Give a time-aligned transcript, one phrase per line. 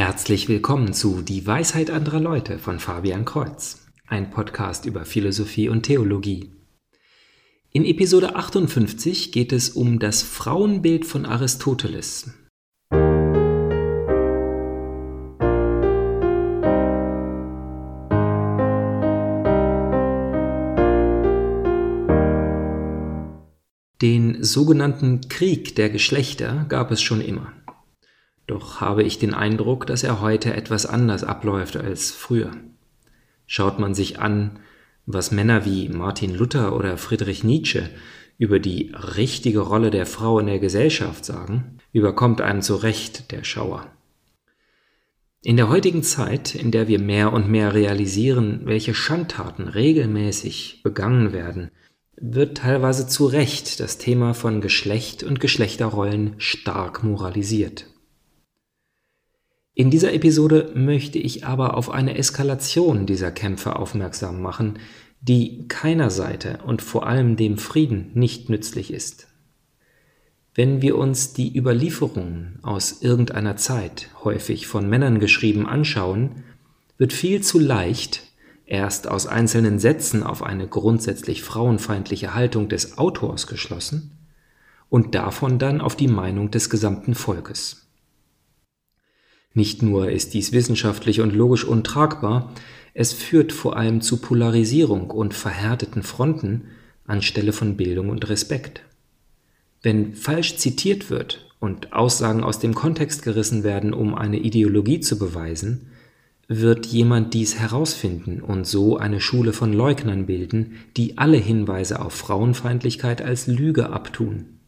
[0.00, 5.82] Herzlich willkommen zu Die Weisheit anderer Leute von Fabian Kreuz, ein Podcast über Philosophie und
[5.82, 6.52] Theologie.
[7.72, 12.30] In Episode 58 geht es um das Frauenbild von Aristoteles.
[24.00, 27.52] Den sogenannten Krieg der Geschlechter gab es schon immer.
[28.48, 32.50] Doch habe ich den Eindruck, dass er heute etwas anders abläuft als früher.
[33.46, 34.58] Schaut man sich an,
[35.04, 37.90] was Männer wie Martin Luther oder Friedrich Nietzsche
[38.38, 43.44] über die richtige Rolle der Frau in der Gesellschaft sagen, überkommt einen zu Recht der
[43.44, 43.86] Schauer.
[45.42, 51.34] In der heutigen Zeit, in der wir mehr und mehr realisieren, welche Schandtaten regelmäßig begangen
[51.34, 51.70] werden,
[52.16, 57.86] wird teilweise zu Recht das Thema von Geschlecht und Geschlechterrollen stark moralisiert.
[59.78, 64.80] In dieser Episode möchte ich aber auf eine Eskalation dieser Kämpfe aufmerksam machen,
[65.20, 69.28] die keiner Seite und vor allem dem Frieden nicht nützlich ist.
[70.52, 76.42] Wenn wir uns die Überlieferungen aus irgendeiner Zeit, häufig von Männern geschrieben, anschauen,
[76.96, 78.24] wird viel zu leicht
[78.66, 84.18] erst aus einzelnen Sätzen auf eine grundsätzlich frauenfeindliche Haltung des Autors geschlossen
[84.88, 87.87] und davon dann auf die Meinung des gesamten Volkes.
[89.58, 92.54] Nicht nur ist dies wissenschaftlich und logisch untragbar,
[92.94, 96.68] es führt vor allem zu Polarisierung und verhärteten Fronten
[97.08, 98.82] anstelle von Bildung und Respekt.
[99.82, 105.18] Wenn falsch zitiert wird und Aussagen aus dem Kontext gerissen werden, um eine Ideologie zu
[105.18, 105.88] beweisen,
[106.46, 112.12] wird jemand dies herausfinden und so eine Schule von Leugnern bilden, die alle Hinweise auf
[112.12, 114.60] Frauenfeindlichkeit als Lüge abtun.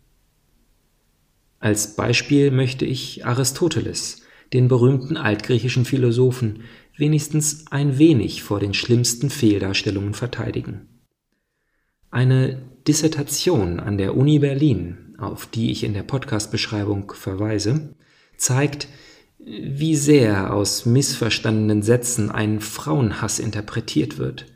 [1.61, 4.20] Als Beispiel möchte ich Aristoteles,
[4.53, 6.62] den berühmten altgriechischen Philosophen,
[6.97, 10.89] wenigstens ein wenig vor den schlimmsten Fehldarstellungen verteidigen.
[12.11, 17.94] Eine Dissertation an der Uni Berlin, auf die ich in der Podcast-Beschreibung verweise,
[18.37, 18.88] zeigt,
[19.38, 24.47] wie sehr aus missverstandenen Sätzen ein Frauenhass interpretiert wird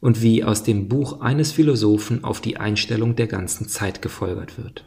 [0.00, 4.84] und wie aus dem Buch eines Philosophen auf die Einstellung der ganzen Zeit gefolgert wird.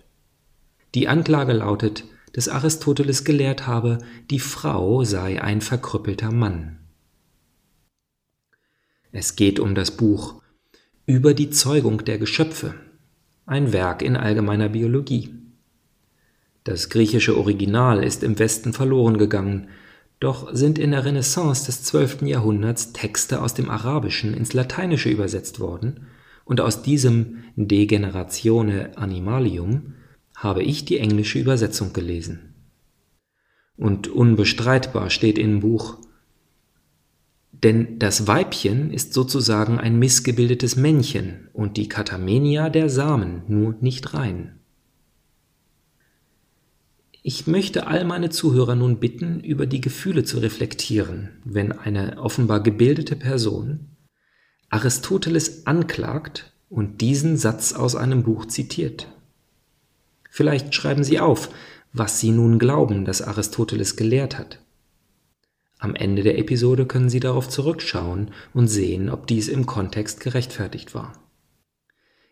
[0.96, 4.00] Die Anklage lautet, dass Aristoteles gelehrt habe,
[4.30, 6.80] die Frau sei ein verkrüppelter Mann.
[9.12, 10.42] Es geht um das Buch
[11.06, 12.74] Über die Zeugung der Geschöpfe,
[13.46, 15.36] ein Werk in allgemeiner Biologie.
[16.64, 19.68] Das griechische Original ist im Westen verloren gegangen,
[20.22, 22.22] doch sind in der Renaissance des 12.
[22.22, 26.08] Jahrhunderts Texte aus dem Arabischen ins Lateinische übersetzt worden,
[26.46, 29.94] und aus diesem De Generatione Animalium
[30.42, 32.56] habe ich die englische Übersetzung gelesen.
[33.78, 36.00] Und unbestreitbar steht im Buch,
[37.52, 44.16] denn das Weibchen ist sozusagen ein missgebildetes Männchen und die Katamenia der Samen nur nicht
[44.16, 44.60] rein.
[47.22, 52.64] Ich möchte all meine Zuhörer nun bitten, über die Gefühle zu reflektieren, wenn eine offenbar
[52.64, 53.96] gebildete Person
[54.70, 59.08] Aristoteles anklagt und diesen Satz aus einem Buch zitiert.
[60.32, 61.50] Vielleicht schreiben Sie auf,
[61.92, 64.60] was Sie nun glauben, dass Aristoteles gelehrt hat.
[65.78, 70.96] Am Ende der Episode können Sie darauf zurückschauen und sehen, ob dies im Kontext gerechtfertigt
[70.96, 71.14] war.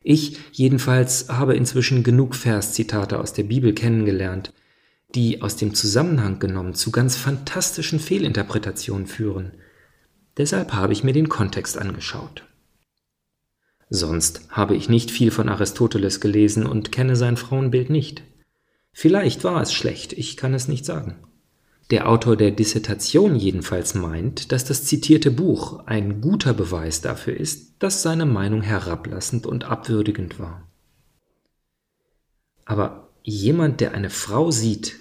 [0.02, 4.54] Ich jedenfalls habe inzwischen genug Verszitate aus der Bibel kennengelernt,
[5.14, 9.52] die aus dem Zusammenhang genommen zu ganz fantastischen Fehlinterpretationen führen.
[10.38, 12.49] Deshalb habe ich mir den Kontext angeschaut.
[13.90, 18.24] Sonst habe ich nicht viel von Aristoteles gelesen und kenne sein Frauenbild nicht.
[18.94, 21.16] Vielleicht war es schlecht, ich kann es nicht sagen.
[21.90, 27.82] Der Autor der Dissertation jedenfalls meint, dass das zitierte Buch ein guter Beweis dafür ist,
[27.82, 30.68] dass seine Meinung herablassend und abwürdigend war.
[32.66, 34.98] Aber jemand, der eine Frau sieht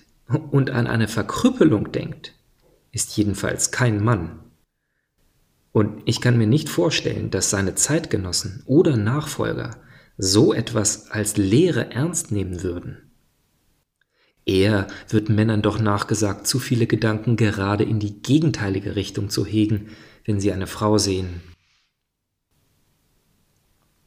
[0.50, 2.32] und an eine Verkrüppelung denkt,
[2.90, 4.40] ist jedenfalls kein Mann.
[5.78, 9.76] Und ich kann mir nicht vorstellen, dass seine Zeitgenossen oder Nachfolger
[10.16, 13.12] so etwas als Lehre ernst nehmen würden.
[14.44, 19.90] Eher wird Männern doch nachgesagt, zu viele Gedanken gerade in die gegenteilige Richtung zu hegen,
[20.24, 21.42] wenn sie eine Frau sehen.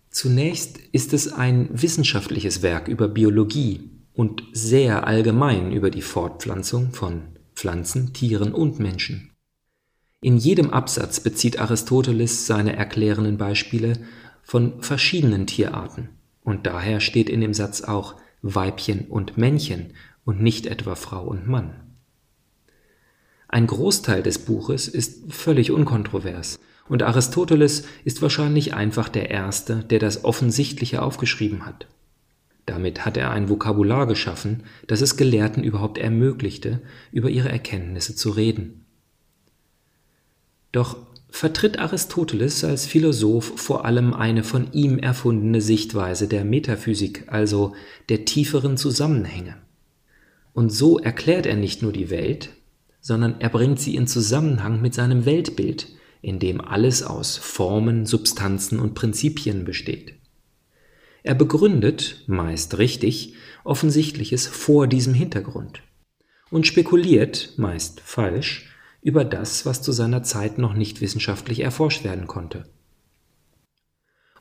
[0.10, 7.38] Zunächst ist es ein wissenschaftliches Werk über Biologie und sehr allgemein über die Fortpflanzung von
[7.56, 9.31] Pflanzen, Tieren und Menschen.
[10.24, 13.94] In jedem Absatz bezieht Aristoteles seine erklärenden Beispiele
[14.44, 16.10] von verschiedenen Tierarten,
[16.44, 21.48] und daher steht in dem Satz auch Weibchen und Männchen und nicht etwa Frau und
[21.48, 21.74] Mann.
[23.48, 29.98] Ein Großteil des Buches ist völlig unkontrovers, und Aristoteles ist wahrscheinlich einfach der Erste, der
[29.98, 31.88] das Offensichtliche aufgeschrieben hat.
[32.68, 36.80] Damit hat er ein Vokabular geschaffen, das es Gelehrten überhaupt ermöglichte,
[37.12, 38.81] über ihre Erkenntnisse zu reden.
[40.72, 40.98] Doch
[41.30, 47.74] vertritt Aristoteles als Philosoph vor allem eine von ihm erfundene Sichtweise der Metaphysik, also
[48.10, 49.58] der tieferen Zusammenhänge.
[50.54, 52.50] Und so erklärt er nicht nur die Welt,
[53.00, 55.88] sondern er bringt sie in Zusammenhang mit seinem Weltbild,
[56.22, 60.14] in dem alles aus Formen, Substanzen und Prinzipien besteht.
[61.24, 65.82] Er begründet, meist richtig, Offensichtliches vor diesem Hintergrund
[66.50, 68.71] und spekuliert, meist falsch,
[69.02, 72.66] über das, was zu seiner Zeit noch nicht wissenschaftlich erforscht werden konnte.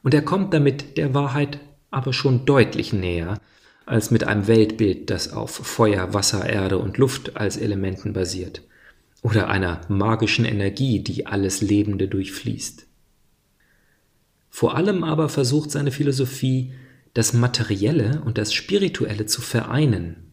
[0.02, 1.60] Und er kommt damit der Wahrheit
[1.90, 3.38] aber schon deutlich näher
[3.86, 8.62] als mit einem Weltbild, das auf Feuer, Wasser, Erde und Luft als Elementen basiert
[9.22, 12.86] oder einer magischen Energie, die alles Lebende durchfließt.
[14.48, 16.72] Vor allem aber versucht seine Philosophie,
[17.14, 20.32] das Materielle und das Spirituelle zu vereinen,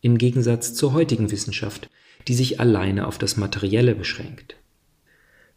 [0.00, 1.88] im Gegensatz zur heutigen Wissenschaft,
[2.28, 4.56] die sich alleine auf das Materielle beschränkt.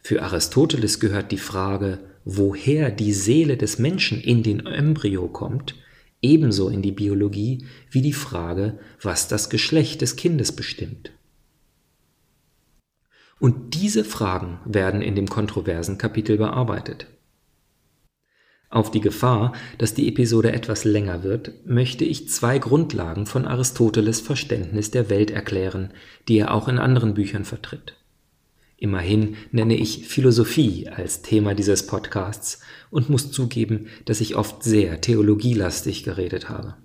[0.01, 5.75] Für Aristoteles gehört die Frage, woher die Seele des Menschen in den Embryo kommt,
[6.21, 11.11] ebenso in die Biologie wie die Frage, was das Geschlecht des Kindes bestimmt.
[13.39, 17.07] Und diese Fragen werden in dem kontroversen Kapitel bearbeitet.
[18.75, 24.19] Auf die Gefahr, dass die Episode etwas länger wird, möchte ich zwei Grundlagen von Aristoteles
[24.19, 25.93] Verständnis der Welt erklären,
[26.27, 27.95] die er auch in anderen Büchern vertritt.
[28.75, 34.99] Immerhin nenne ich Philosophie als Thema dieses Podcasts und muss zugeben, dass ich oft sehr
[34.99, 36.75] theologielastig geredet habe.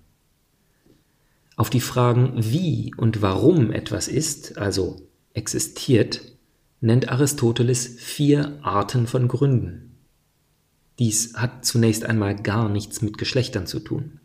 [1.56, 6.20] Auf die Fragen, wie und warum etwas ist, also existiert,
[6.80, 9.89] nennt Aristoteles vier Arten von Gründen.
[11.00, 14.20] Dies hat zunächst einmal gar nichts mit Geschlechtern zu tun.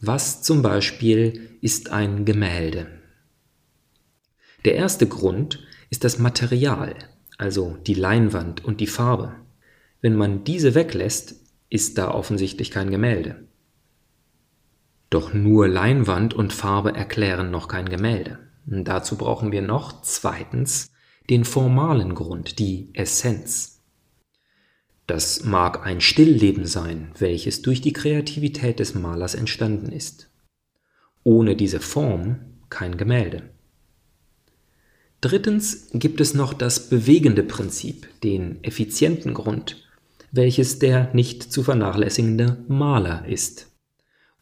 [0.00, 2.86] Was zum Beispiel ist ein Gemälde?
[4.64, 6.94] Der erste Grund ist das Material,
[7.36, 9.34] also die Leinwand und die Farbe.
[10.00, 11.36] Wenn man diese weglässt,
[11.68, 13.44] ist da offensichtlich kein Gemälde.
[15.10, 18.38] Doch nur Leinwand und Farbe erklären noch kein Gemälde.
[18.64, 20.90] Dazu brauchen wir noch zweitens
[21.28, 23.73] den formalen Grund, die Essenz.
[25.06, 30.30] Das mag ein Stillleben sein, welches durch die Kreativität des Malers entstanden ist.
[31.22, 32.36] Ohne diese Form
[32.70, 33.42] kein Gemälde.
[35.20, 39.88] Drittens gibt es noch das bewegende Prinzip, den effizienten Grund,
[40.32, 43.70] welches der nicht zu vernachlässigende Maler ist.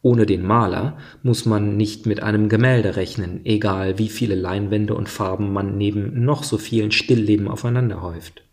[0.01, 5.07] Ohne den Maler muss man nicht mit einem Gemälde rechnen, egal wie viele Leinwände und
[5.07, 8.43] Farben man neben noch so vielen Stillleben aufeinander häuft.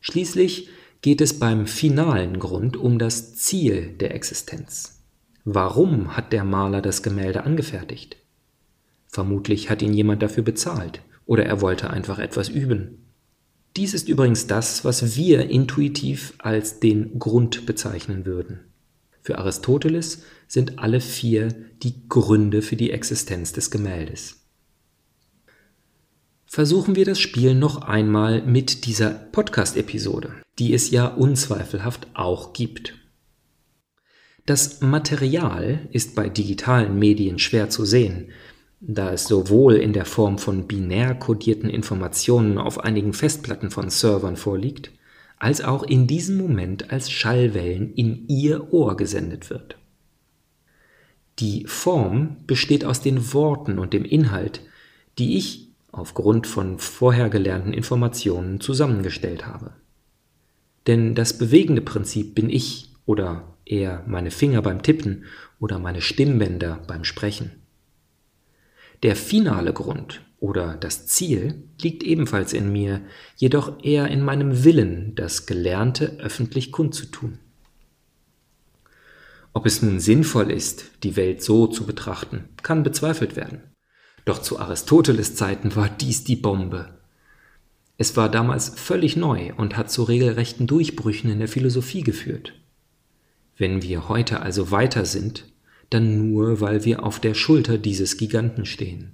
[0.00, 0.68] Schließlich
[1.00, 5.02] geht es beim finalen Grund um das Ziel der Existenz.
[5.44, 8.16] Warum hat der Maler das Gemälde angefertigt?
[9.06, 13.06] Vermutlich hat ihn jemand dafür bezahlt oder er wollte einfach etwas üben.
[13.76, 18.60] Dies ist übrigens das, was wir intuitiv als den Grund bezeichnen würden.
[19.20, 24.47] Für Aristoteles sind alle vier die Gründe für die Existenz des Gemäldes
[26.48, 32.94] versuchen wir das Spiel noch einmal mit dieser Podcast-Episode, die es ja unzweifelhaft auch gibt.
[34.46, 38.30] Das Material ist bei digitalen Medien schwer zu sehen,
[38.80, 44.36] da es sowohl in der Form von binär kodierten Informationen auf einigen Festplatten von Servern
[44.36, 44.90] vorliegt,
[45.36, 49.76] als auch in diesem Moment als Schallwellen in Ihr Ohr gesendet wird.
[51.40, 54.62] Die Form besteht aus den Worten und dem Inhalt,
[55.18, 55.67] die ich
[55.98, 59.72] aufgrund von vorher gelernten Informationen zusammengestellt habe.
[60.86, 65.24] Denn das bewegende Prinzip bin ich oder eher meine Finger beim Tippen
[65.58, 67.62] oder meine Stimmbänder beim Sprechen.
[69.02, 73.00] Der finale Grund oder das Ziel liegt ebenfalls in mir,
[73.36, 77.38] jedoch eher in meinem Willen, das Gelernte öffentlich kundzutun.
[79.52, 83.62] Ob es nun sinnvoll ist, die Welt so zu betrachten, kann bezweifelt werden.
[84.28, 86.90] Doch zu Aristoteles Zeiten war dies die Bombe.
[87.96, 92.52] Es war damals völlig neu und hat zu regelrechten Durchbrüchen in der Philosophie geführt.
[93.56, 95.46] Wenn wir heute also weiter sind,
[95.88, 99.12] dann nur, weil wir auf der Schulter dieses Giganten stehen.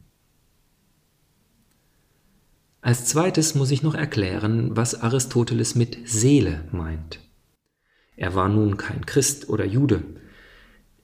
[2.80, 7.20] Als zweites muss ich noch erklären, was Aristoteles mit Seele meint.
[8.16, 10.02] Er war nun kein Christ oder Jude.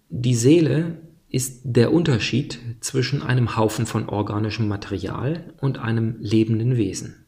[0.09, 0.99] Die Seele
[1.31, 7.27] ist der Unterschied zwischen einem Haufen von organischem Material und einem lebenden Wesen.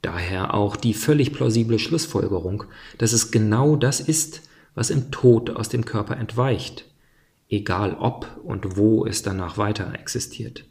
[0.00, 2.64] Daher auch die völlig plausible Schlussfolgerung,
[2.98, 6.90] dass es genau das ist, was im Tod aus dem Körper entweicht,
[7.48, 10.64] egal ob und wo es danach weiter existiert.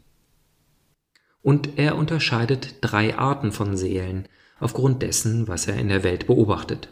[1.40, 6.88] Und er unterscheidet drei Arten von Seelen aufgrund dessen, was er in der Welt beobachtet.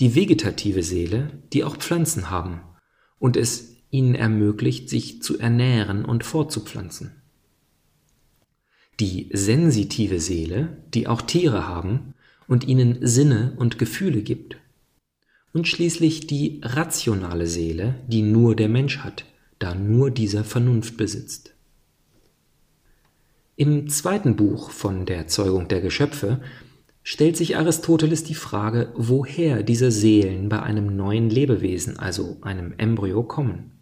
[0.00, 2.62] Die vegetative Seele, die auch Pflanzen haben
[3.18, 7.12] und es ihnen ermöglicht, sich zu ernähren und fortzupflanzen.
[8.98, 12.14] Die sensitive Seele, die auch Tiere haben
[12.48, 14.56] und ihnen Sinne und Gefühle gibt
[15.52, 19.26] und schließlich die rationale Seele, die nur der Mensch hat,
[19.60, 21.54] da nur dieser Vernunft besitzt.
[23.54, 26.40] Im zweiten Buch von der Zeugung der Geschöpfe
[27.04, 33.22] stellt sich Aristoteles die Frage, woher diese Seelen bei einem neuen Lebewesen, also einem Embryo,
[33.22, 33.73] kommen.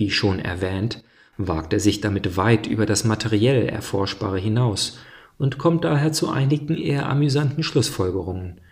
[0.00, 1.04] Wie schon erwähnt,
[1.36, 4.98] wagt er sich damit weit über das materiell Erforschbare hinaus
[5.36, 8.62] und kommt daher zu einigen eher amüsanten Schlussfolgerungen.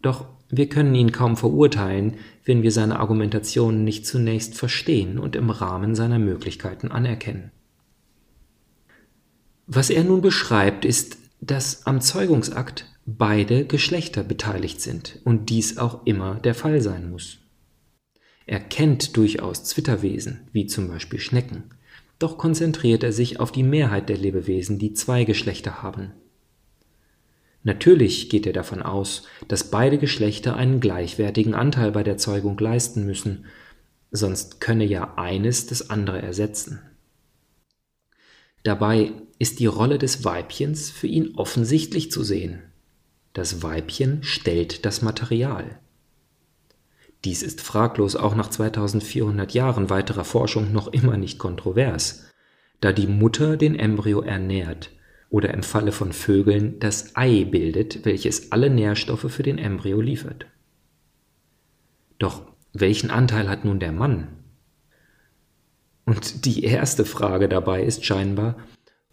[0.00, 2.14] Doch wir können ihn kaum verurteilen,
[2.46, 7.50] wenn wir seine Argumentation nicht zunächst verstehen und im Rahmen seiner Möglichkeiten anerkennen.
[9.66, 16.06] Was er nun beschreibt, ist, dass am Zeugungsakt beide Geschlechter beteiligt sind und dies auch
[16.06, 17.41] immer der Fall sein muss.
[18.46, 21.64] Er kennt durchaus Zwitterwesen, wie zum Beispiel Schnecken,
[22.18, 26.12] doch konzentriert er sich auf die Mehrheit der Lebewesen, die zwei Geschlechter haben.
[27.64, 33.06] Natürlich geht er davon aus, dass beide Geschlechter einen gleichwertigen Anteil bei der Zeugung leisten
[33.06, 33.46] müssen,
[34.10, 36.80] sonst könne ja eines das andere ersetzen.
[38.64, 42.62] Dabei ist die Rolle des Weibchens für ihn offensichtlich zu sehen.
[43.32, 45.80] Das Weibchen stellt das Material.
[47.24, 52.24] Dies ist fraglos auch nach 2400 Jahren weiterer Forschung noch immer nicht kontrovers,
[52.80, 54.90] da die Mutter den Embryo ernährt
[55.30, 60.46] oder im Falle von Vögeln das Ei bildet, welches alle Nährstoffe für den Embryo liefert.
[62.18, 64.28] Doch welchen Anteil hat nun der Mann?
[66.04, 68.58] Und die erste Frage dabei ist scheinbar,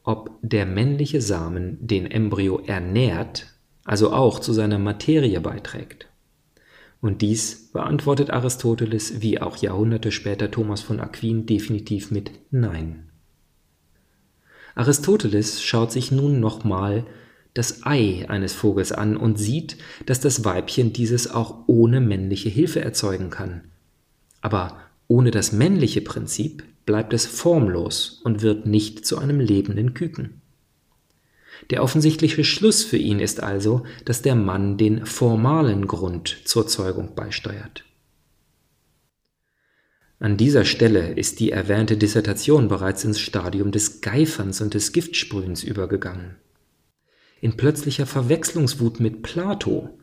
[0.04, 3.48] ob der männliche Samen den Embryo ernährt,
[3.86, 6.09] also auch zu seiner Materie beiträgt.
[7.02, 13.10] Und dies beantwortet Aristoteles wie auch Jahrhunderte später Thomas von Aquin definitiv mit Nein.
[14.76, 17.06] Aristoteles schaut sich nun nochmal
[17.54, 22.82] das Ei eines Vogels an und sieht, dass das Weibchen dieses auch ohne männliche Hilfe
[22.82, 23.64] erzeugen kann.
[24.42, 24.78] Aber
[25.08, 30.39] ohne das männliche Prinzip bleibt es formlos und wird nicht zu einem lebenden Küken.
[31.70, 37.16] Der offensichtliche Schluss für ihn ist also, dass der Mann den formalen Grund zur Zeugung
[37.16, 37.84] beisteuert.
[40.22, 45.64] An dieser Stelle ist die erwähnte Dissertation bereits ins Stadium des Geiferns und des Giftsprühens
[45.64, 46.36] übergegangen.
[47.40, 49.98] In plötzlicher Verwechslungswut mit Plato,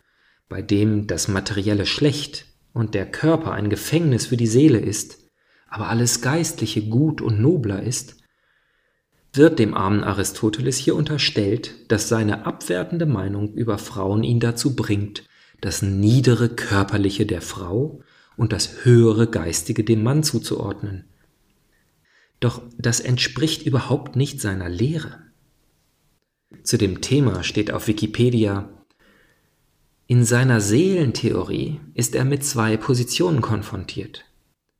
[0.49, 5.19] bei dem das Materielle schlecht und der Körper ein Gefängnis für die Seele ist,
[5.69, 8.17] aber alles Geistliche gut und nobler ist,
[9.37, 15.25] wird dem armen Aristoteles hier unterstellt, dass seine abwertende Meinung über Frauen ihn dazu bringt,
[15.61, 18.01] das niedere Körperliche der Frau
[18.37, 21.05] und das höhere Geistige dem Mann zuzuordnen.
[22.41, 25.21] Doch das entspricht überhaupt nicht seiner Lehre.
[26.63, 28.69] Zu dem Thema steht auf Wikipedia,
[30.09, 34.25] in seiner Seelentheorie ist er mit zwei Positionen konfrontiert.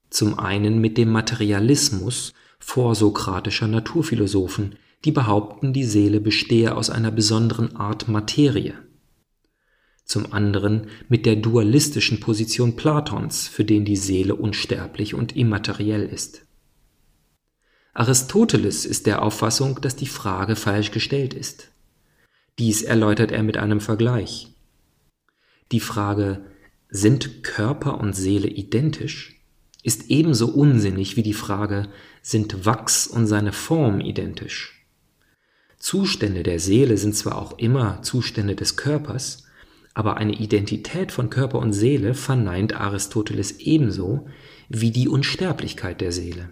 [0.09, 7.77] Zum einen mit dem Materialismus vorsokratischer Naturphilosophen, die behaupten, die Seele bestehe aus einer besonderen
[7.77, 8.75] Art Materie
[10.07, 16.43] zum anderen mit der dualistischen Position Platons, für den die Seele unsterblich und immateriell ist.
[17.93, 21.73] Aristoteles ist der Auffassung, dass die Frage falsch gestellt ist.
[22.59, 24.55] Dies erläutert er mit einem Vergleich.
[25.73, 26.45] Die Frage,
[26.89, 29.36] sind Körper und Seele identisch,
[29.87, 31.89] ist ebenso unsinnig wie die Frage,
[32.21, 34.85] sind Wachs und seine Form identisch.
[35.79, 39.45] Zustände der Seele sind zwar auch immer Zustände des Körpers,
[39.95, 44.27] aber eine Identität von Körper und Seele verneint Aristoteles ebenso
[44.69, 46.49] wie die Unsterblichkeit der Seele.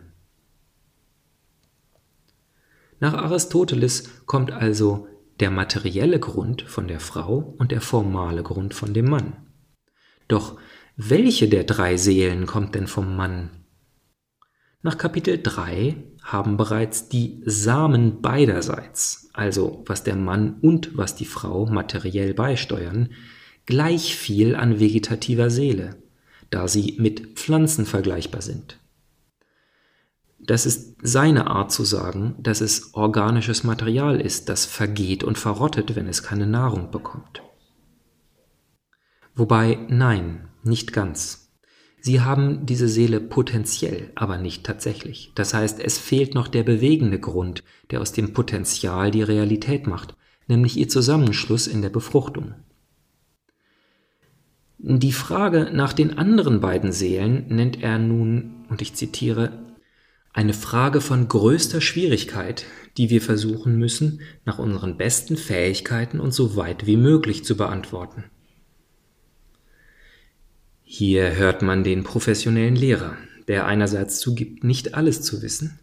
[3.00, 5.08] Nach Aristoteles kommt also
[5.40, 9.36] der materielle Grund von der Frau und der formale Grund von dem Mann.
[10.28, 10.56] Doch
[10.96, 13.50] welche der drei Seelen kommt denn vom Mann?
[14.82, 21.24] Nach Kapitel 3 haben bereits die Samen beiderseits, also was der Mann und was die
[21.24, 23.10] Frau materiell beisteuern,
[23.66, 25.96] gleich viel an vegetativer Seele,
[26.50, 28.78] da sie mit Pflanzen vergleichbar sind.
[30.38, 35.96] das ist seine Art zu sagen, dass es organisches Material ist, das vergeht und verrottet,
[35.96, 37.42] wenn es keine Nahrung bekommt.
[39.34, 41.44] Wobei nein, nicht ganz.
[42.00, 45.32] Sie haben diese Seele potenziell, aber nicht tatsächlich.
[45.34, 50.14] Das heißt, es fehlt noch der bewegende Grund, der aus dem Potenzial die Realität macht,
[50.46, 52.54] nämlich ihr Zusammenschluss in der Befruchtung.
[54.78, 59.64] Die Frage nach den anderen beiden Seelen nennt er nun, und ich zitiere,
[60.34, 62.66] eine Frage von größter Schwierigkeit,
[62.98, 68.24] die wir versuchen müssen, nach unseren besten Fähigkeiten und so weit wie möglich zu beantworten.
[70.84, 73.16] Hier hört man den professionellen Lehrer,
[73.48, 75.80] der einerseits zugibt, nicht alles zu wissen,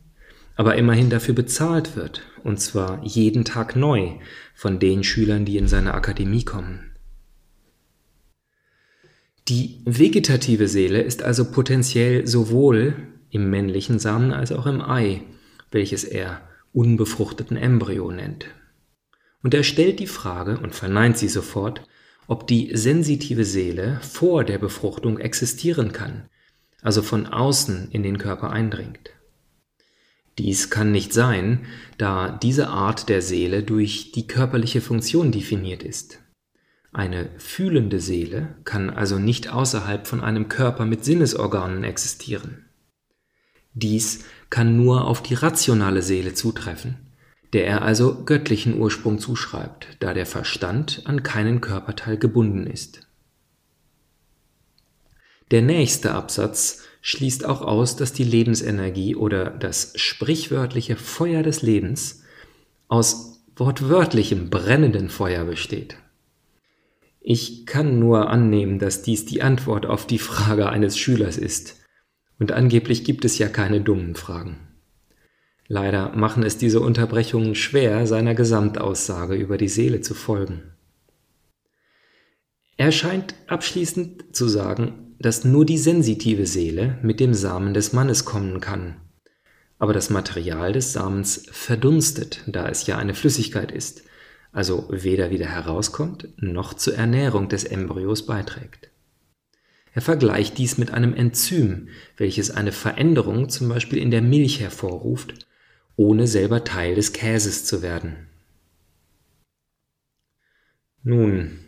[0.56, 4.12] aber immerhin dafür bezahlt wird, und zwar jeden Tag neu
[4.54, 6.92] von den Schülern, die in seine Akademie kommen.
[9.48, 12.96] Die vegetative Seele ist also potenziell sowohl
[13.32, 15.24] im männlichen Samen als auch im Ei,
[15.72, 18.46] welches er unbefruchteten Embryo nennt.
[19.42, 21.82] Und er stellt die Frage und verneint sie sofort,
[22.28, 26.30] ob die sensitive Seele vor der Befruchtung existieren kann,
[26.82, 29.12] also von außen in den Körper eindringt.
[30.38, 31.66] Dies kann nicht sein,
[31.98, 36.20] da diese Art der Seele durch die körperliche Funktion definiert ist.
[36.94, 42.66] Eine fühlende Seele kann also nicht außerhalb von einem Körper mit Sinnesorganen existieren.
[43.74, 47.11] Dies kann nur auf die rationale Seele zutreffen,
[47.54, 53.08] der er also göttlichen Ursprung zuschreibt, da der Verstand an keinen Körperteil gebunden ist.
[55.52, 62.24] Der nächste Absatz schließt auch aus, dass die Lebensenergie oder das sprichwörtliche Feuer des Lebens
[62.88, 65.98] aus wortwörtlichem brennenden Feuer besteht.
[67.20, 71.78] Ich kann nur annehmen, dass dies die Antwort auf die Frage eines Schülers ist,
[72.40, 74.71] und angeblich gibt es ja keine dummen Fragen.
[75.74, 80.64] Leider machen es diese Unterbrechungen schwer, seiner Gesamtaussage über die Seele zu folgen.
[82.76, 88.26] Er scheint abschließend zu sagen, dass nur die sensitive Seele mit dem Samen des Mannes
[88.26, 88.98] kommen kann.
[89.80, 94.04] Aber das Material des Samens verdunstet, da es ja eine Flüssigkeit ist,
[94.52, 98.92] also weder wieder herauskommt noch zur Ernährung des Embryos beiträgt.
[99.94, 105.48] Er vergleicht dies mit einem Enzym, welches eine Veränderung zum Beispiel in der Milch hervorruft,
[106.02, 108.28] ohne selber Teil des Käses zu werden.
[111.04, 111.60] Nun,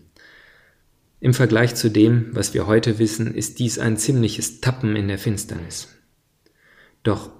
[1.19, 5.17] im Vergleich zu dem, was wir heute wissen, ist dies ein ziemliches Tappen in der
[5.17, 5.87] Finsternis.
[7.03, 7.31] Doch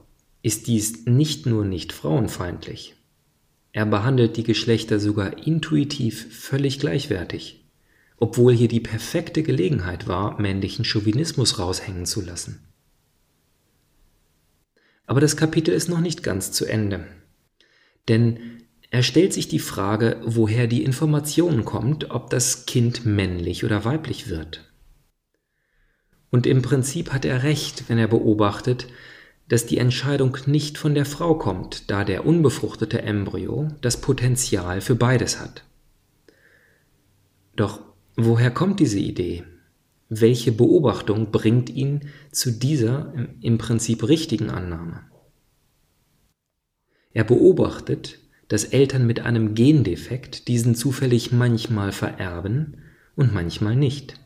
[0.42, 2.96] ist dies nicht nur nicht frauenfeindlich,
[3.72, 7.64] er behandelt die Geschlechter sogar intuitiv völlig gleichwertig
[8.24, 12.73] obwohl hier die perfekte Gelegenheit war, männlichen Chauvinismus raushängen zu lassen.
[15.06, 17.06] Aber das Kapitel ist noch nicht ganz zu Ende.
[18.08, 18.40] Denn
[18.90, 24.30] er stellt sich die Frage, woher die Information kommt, ob das Kind männlich oder weiblich
[24.30, 24.72] wird.
[26.30, 28.88] Und im Prinzip hat er recht, wenn er beobachtet,
[29.48, 34.96] dass die Entscheidung nicht von der Frau kommt, da der unbefruchtete Embryo das Potenzial für
[34.96, 35.64] beides hat.
[37.56, 37.82] Doch
[38.16, 39.44] Woher kommt diese Idee?
[40.16, 45.02] Welche Beobachtung bringt ihn zu dieser im Prinzip richtigen Annahme?
[47.14, 52.78] Er beobachtet, dass Eltern mit einem Gendefekt diesen zufällig manchmal vererben
[53.16, 54.20] und manchmal nicht.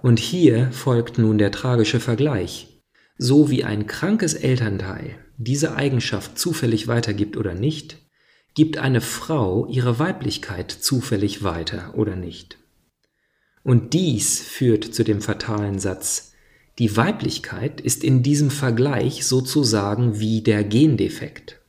[0.00, 2.82] Und hier folgt nun der tragische Vergleich.
[3.18, 7.98] So wie ein krankes Elternteil diese Eigenschaft zufällig weitergibt oder nicht,
[8.54, 12.56] Gibt eine Frau ihre Weiblichkeit zufällig weiter oder nicht?
[13.64, 16.34] Und dies führt zu dem fatalen Satz,
[16.78, 21.60] die Weiblichkeit ist in diesem Vergleich sozusagen wie der Gendefekt.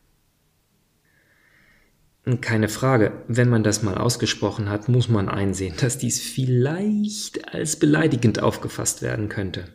[2.42, 7.78] Keine Frage, wenn man das mal ausgesprochen hat, muss man einsehen, dass dies vielleicht als
[7.78, 9.66] beleidigend aufgefasst werden könnte.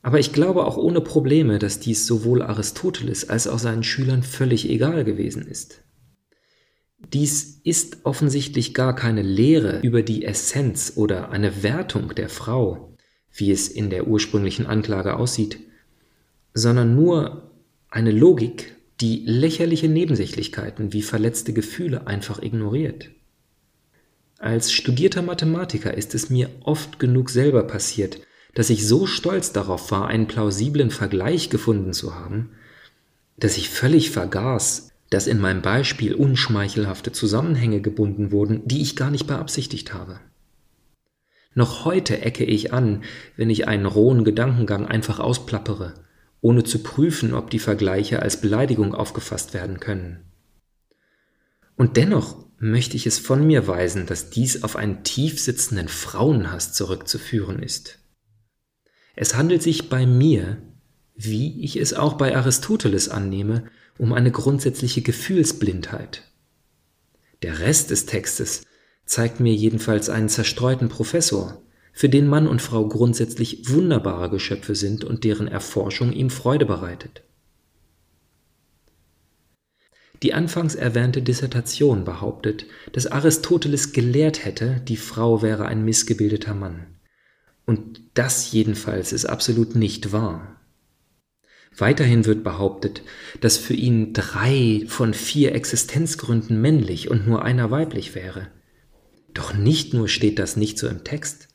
[0.00, 4.70] Aber ich glaube auch ohne Probleme, dass dies sowohl Aristoteles als auch seinen Schülern völlig
[4.70, 5.82] egal gewesen ist.
[7.12, 12.96] Dies ist offensichtlich gar keine Lehre über die Essenz oder eine Wertung der Frau,
[13.32, 15.60] wie es in der ursprünglichen Anklage aussieht,
[16.52, 17.52] sondern nur
[17.88, 23.10] eine Logik, die lächerliche Nebensächlichkeiten wie verletzte Gefühle einfach ignoriert.
[24.38, 28.20] Als studierter Mathematiker ist es mir oft genug selber passiert,
[28.54, 32.50] dass ich so stolz darauf war, einen plausiblen Vergleich gefunden zu haben,
[33.36, 39.10] dass ich völlig vergaß, dass in meinem Beispiel unschmeichelhafte Zusammenhänge gebunden wurden, die ich gar
[39.10, 40.20] nicht beabsichtigt habe.
[41.54, 43.02] Noch heute ecke ich an,
[43.34, 45.94] wenn ich einen rohen Gedankengang einfach ausplappere,
[46.42, 50.20] ohne zu prüfen, ob die Vergleiche als Beleidigung aufgefasst werden können.
[51.76, 56.74] Und dennoch möchte ich es von mir weisen, dass dies auf einen tief sitzenden Frauenhass
[56.74, 58.00] zurückzuführen ist.
[59.14, 60.58] Es handelt sich bei mir,
[61.14, 63.64] wie ich es auch bei Aristoteles annehme,
[63.98, 66.22] um eine grundsätzliche Gefühlsblindheit.
[67.42, 68.62] Der Rest des Textes
[69.04, 75.02] zeigt mir jedenfalls einen zerstreuten Professor, für den Mann und Frau grundsätzlich wunderbare Geschöpfe sind
[75.02, 77.22] und deren Erforschung ihm Freude bereitet.
[80.22, 86.86] Die anfangs erwähnte Dissertation behauptet, dass Aristoteles gelehrt hätte, die Frau wäre ein missgebildeter Mann.
[87.64, 90.55] Und das jedenfalls ist absolut nicht wahr.
[91.78, 93.02] Weiterhin wird behauptet,
[93.40, 98.48] dass für ihn drei von vier Existenzgründen männlich und nur einer weiblich wäre.
[99.34, 101.48] Doch nicht nur steht das nicht so im Text,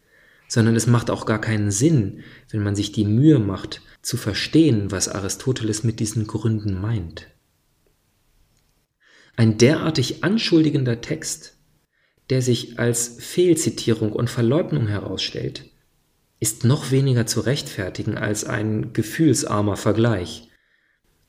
[0.47, 4.91] sondern es macht auch gar keinen Sinn, wenn man sich die Mühe macht, zu verstehen,
[4.91, 7.27] was Aristoteles mit diesen Gründen meint.
[9.35, 11.57] Ein derartig anschuldigender Text,
[12.29, 15.70] der sich als Fehlzitierung und Verleugnung herausstellt,
[16.41, 20.49] ist noch weniger zu rechtfertigen als ein gefühlsarmer Vergleich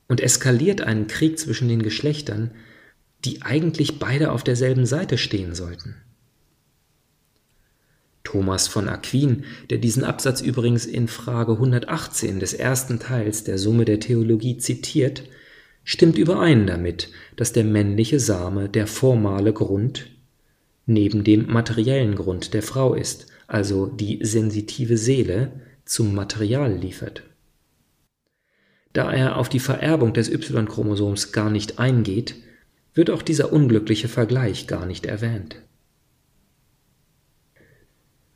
[0.07, 2.51] und eskaliert einen Krieg zwischen den Geschlechtern,
[3.23, 5.95] die eigentlich beide auf derselben Seite stehen sollten.
[8.23, 13.85] Thomas von Aquin, der diesen Absatz übrigens in Frage 118 des ersten Teils der Summe
[13.85, 15.23] der Theologie zitiert,
[15.83, 20.07] stimmt überein damit, dass der männliche Same der formale Grund
[20.87, 27.21] neben dem materiellen Grund der Frau ist, also die sensitive Seele, zum Material liefert.
[28.93, 32.33] Da er auf die Vererbung des Y-Chromosoms gar nicht eingeht,
[32.93, 35.57] wird auch dieser unglückliche Vergleich gar nicht erwähnt.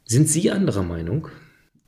[0.06, 1.30] Sind Sie anderer Meinung?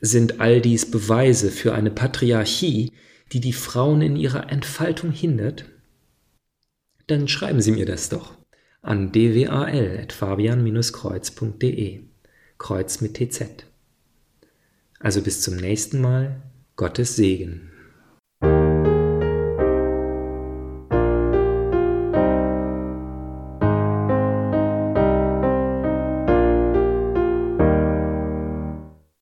[0.02, 2.94] Sind all dies Beweise für eine Patriarchie,
[3.32, 5.66] die die Frauen in ihrer Entfaltung hindert?
[7.08, 8.40] Dann schreiben Sie mir das doch
[8.82, 12.09] an dwal.fabian-kreuz.de.
[12.60, 13.66] Kreuz mit TZ.
[15.00, 16.44] Also bis zum nächsten Mal.
[16.76, 17.69] Gottes Segen.